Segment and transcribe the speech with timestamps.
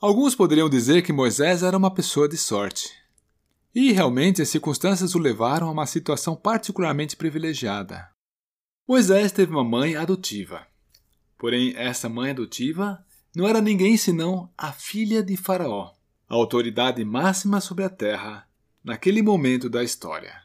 [0.00, 2.92] Alguns poderiam dizer que Moisés era uma pessoa de sorte.
[3.74, 8.08] E realmente as circunstâncias o levaram a uma situação particularmente privilegiada.
[8.86, 10.64] Moisés teve uma mãe adotiva.
[11.36, 15.92] Porém, essa mãe adotiva não era ninguém senão a filha de Faraó,
[16.28, 18.48] a autoridade máxima sobre a terra
[18.84, 20.44] naquele momento da história.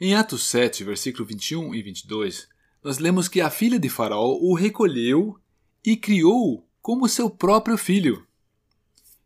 [0.00, 2.48] Em Atos 7, versículo 21 e 22,
[2.84, 5.36] nós lemos que a filha de Faraó o recolheu
[5.84, 8.26] e criou como seu próprio filho.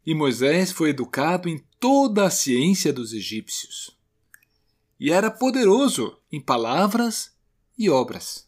[0.04, 3.96] E Moisés foi educado em toda a ciência dos egípcios.
[4.98, 7.32] E era poderoso em palavras
[7.78, 8.46] e obras.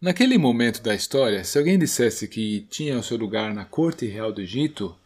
[0.00, 4.32] Naquele momento da história, se alguém dissesse que tinha o seu lugar na corte real
[4.32, 4.96] do Egito,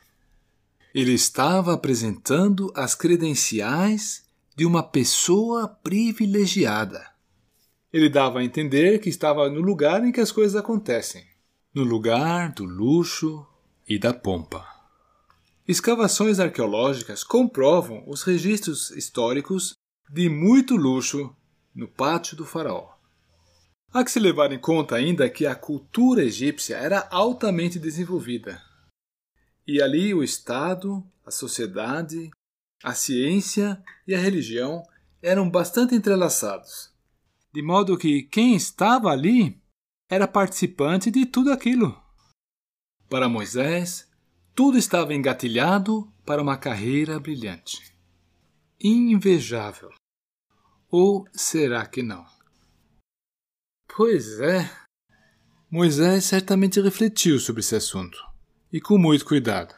[0.94, 4.24] ele estava apresentando as credenciais
[4.56, 7.06] de uma pessoa privilegiada.
[7.92, 11.35] Ele dava a entender que estava no lugar em que as coisas acontecem
[11.76, 13.46] no lugar do luxo
[13.86, 14.66] e da pompa.
[15.68, 19.74] Escavações arqueológicas comprovam os registros históricos
[20.08, 21.36] de muito luxo
[21.74, 22.94] no pátio do faraó.
[23.92, 28.58] Há que se levar em conta ainda que a cultura egípcia era altamente desenvolvida.
[29.66, 32.30] E ali o Estado, a sociedade,
[32.82, 34.82] a ciência e a religião
[35.20, 36.90] eram bastante entrelaçados.
[37.52, 39.60] De modo que quem estava ali
[40.08, 42.00] era participante de tudo aquilo.
[43.08, 44.08] Para Moisés,
[44.54, 47.94] tudo estava engatilhado para uma carreira brilhante.
[48.80, 49.90] Invejável.
[50.90, 52.24] Ou será que não?
[53.96, 54.70] Pois é.
[55.70, 58.18] Moisés certamente refletiu sobre esse assunto,
[58.72, 59.74] e com muito cuidado.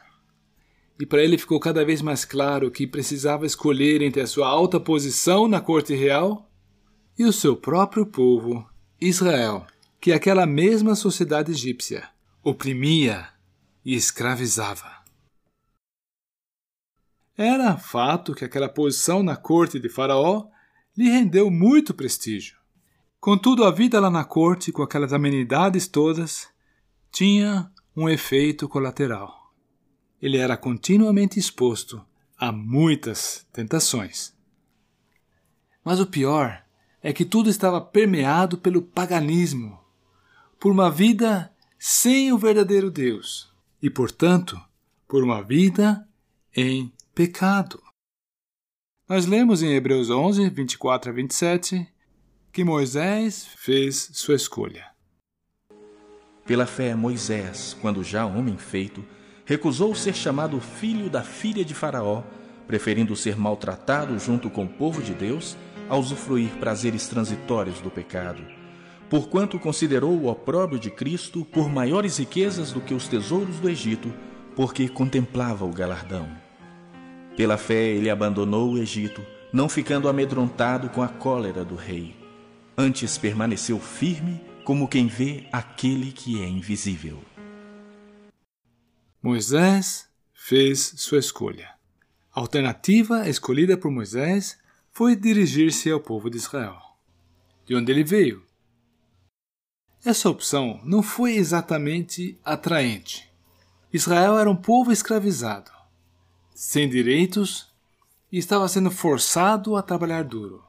[1.00, 4.78] E para ele ficou cada vez mais claro que precisava escolher entre a sua alta
[4.78, 6.50] posição na corte real
[7.18, 8.68] e o seu próprio povo,
[9.00, 9.66] Israel,
[10.00, 12.08] que aquela mesma sociedade egípcia
[12.42, 13.28] oprimia
[13.84, 14.98] e escravizava.
[17.36, 20.48] Era fato que aquela posição na corte de Faraó
[20.96, 22.58] lhe rendeu muito prestígio.
[23.20, 26.48] Contudo, a vida lá na corte, com aquelas amenidades todas,
[27.12, 29.52] tinha um efeito colateral.
[30.20, 32.04] Ele era continuamente exposto
[32.36, 34.32] a muitas tentações.
[35.84, 36.64] Mas o pior
[37.02, 39.78] é que tudo estava permeado pelo paganismo,
[40.58, 44.60] por uma vida sem o verdadeiro Deus e, portanto,
[45.06, 46.06] por uma vida
[46.54, 47.80] em pecado.
[49.08, 51.88] Nós lemos em Hebreus 11, 24 a 27
[52.52, 54.86] que Moisés fez sua escolha.
[56.44, 59.04] Pela fé, Moisés, quando já homem feito,
[59.44, 62.22] recusou ser chamado filho da filha de Faraó,
[62.66, 65.56] preferindo ser maltratado junto com o povo de Deus
[65.88, 68.57] a usufruir prazeres transitórios do pecado.
[69.10, 74.12] Porquanto considerou o opróbrio de Cristo por maiores riquezas do que os tesouros do Egito,
[74.54, 76.28] porque contemplava o galardão.
[77.36, 82.18] Pela fé, ele abandonou o Egito, não ficando amedrontado com a cólera do rei
[82.78, 87.20] antes permaneceu firme como quem vê aquele que é invisível.
[89.20, 91.70] Moisés fez sua escolha.
[92.32, 94.56] A alternativa escolhida por Moisés
[94.92, 96.78] foi dirigir-se ao povo de Israel,
[97.66, 98.46] de onde ele veio.
[100.04, 103.28] Essa opção não foi exatamente atraente.
[103.92, 105.70] Israel era um povo escravizado,
[106.54, 107.68] sem direitos
[108.30, 110.62] e estava sendo forçado a trabalhar duro.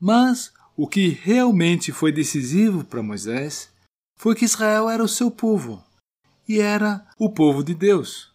[0.00, 3.70] Mas o que realmente foi decisivo para Moisés
[4.16, 5.84] foi que Israel era o seu povo
[6.48, 8.32] e era o povo de Deus.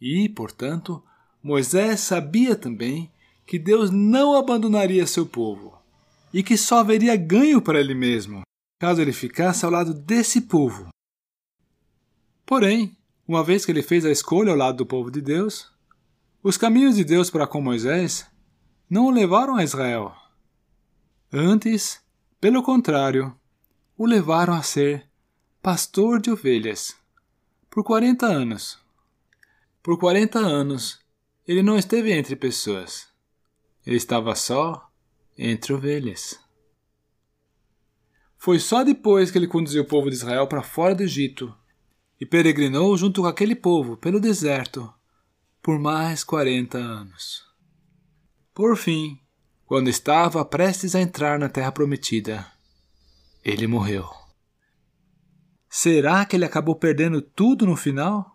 [0.00, 1.02] E, portanto,
[1.42, 3.10] Moisés sabia também
[3.46, 5.78] que Deus não abandonaria seu povo
[6.32, 8.42] e que só haveria ganho para ele mesmo
[8.78, 10.88] caso ele ficasse ao lado desse povo.
[12.46, 15.70] Porém, uma vez que ele fez a escolha ao lado do povo de Deus,
[16.42, 18.26] os caminhos de Deus para com Moisés
[18.88, 20.14] não o levaram a Israel,
[21.30, 22.00] Antes,
[22.40, 23.38] pelo contrário,
[23.98, 25.06] o levaram a ser
[25.60, 26.96] pastor de ovelhas
[27.68, 28.78] por 40 anos.
[29.82, 30.98] Por 40 anos,
[31.46, 33.08] ele não esteve entre pessoas.
[33.84, 34.90] Ele estava só
[35.36, 36.40] entre ovelhas.
[38.38, 41.52] Foi só depois que ele conduziu o povo de Israel para fora do Egito
[42.20, 44.90] e peregrinou junto com aquele povo pelo deserto
[45.60, 47.44] por mais 40 anos.
[48.54, 49.20] Por fim,
[49.66, 52.46] quando estava prestes a entrar na Terra Prometida,
[53.44, 54.08] ele morreu.
[55.68, 58.34] Será que ele acabou perdendo tudo no final?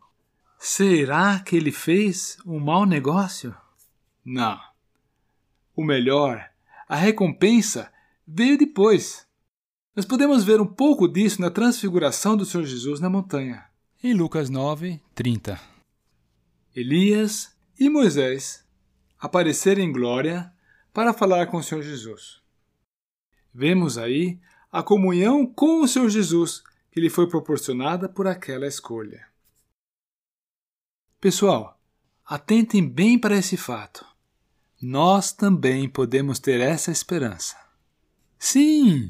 [0.59, 3.55] Será que ele fez um mau negócio?
[4.23, 4.59] Não.
[5.75, 6.49] O melhor,
[6.87, 7.91] a recompensa,
[8.27, 9.27] veio depois.
[9.95, 13.69] Nós podemos ver um pouco disso na transfiguração do Senhor Jesus na montanha,
[14.03, 15.61] em Lucas 9, 30.
[16.75, 18.65] Elias e Moisés
[19.19, 20.51] apareceram em glória
[20.91, 22.41] para falar com o Senhor Jesus.
[23.53, 24.39] Vemos aí
[24.71, 29.27] a comunhão com o Senhor Jesus que lhe foi proporcionada por aquela escolha.
[31.21, 31.79] Pessoal,
[32.25, 34.03] atentem bem para esse fato.
[34.81, 37.55] Nós também podemos ter essa esperança.
[38.39, 39.07] Sim,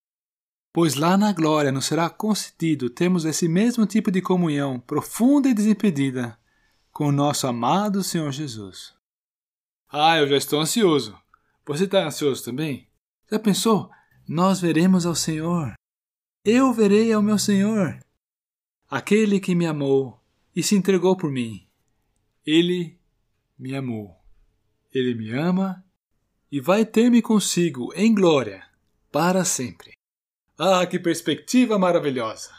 [0.73, 5.53] pois lá na glória nos será concedido termos esse mesmo tipo de comunhão profunda e
[5.53, 6.37] desimpedida
[6.91, 8.95] com o nosso amado Senhor Jesus.
[9.87, 11.15] Ah, eu já estou ansioso.
[11.65, 12.89] Você está ansioso também?
[13.31, 13.91] Já pensou?
[14.27, 15.75] Nós veremos ao Senhor.
[16.43, 17.99] Eu verei ao meu Senhor.
[18.89, 20.19] Aquele que me amou
[20.55, 21.67] e se entregou por mim.
[22.45, 22.99] Ele
[23.57, 24.15] me amou.
[24.91, 25.85] Ele me ama
[26.51, 28.67] e vai ter-me consigo em glória
[29.11, 29.93] para sempre.
[30.57, 32.51] Ah, que perspectiva maravilhosa!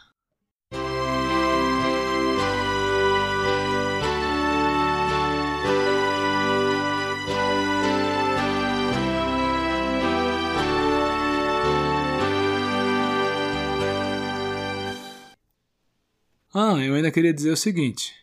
[16.52, 18.14] Ah, eu ainda queria dizer o seguinte.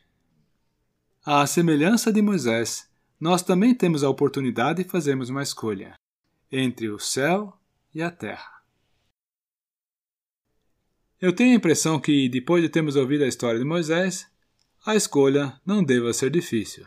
[1.25, 2.89] À semelhança de Moisés,
[3.19, 5.95] nós também temos a oportunidade de fazermos uma escolha
[6.51, 7.57] entre o céu
[7.93, 8.60] e a terra.
[11.21, 14.27] Eu tenho a impressão que, depois de termos ouvido a história de Moisés,
[14.83, 16.83] a escolha não deva ser difícil.